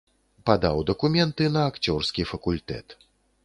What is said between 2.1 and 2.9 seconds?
факультэт.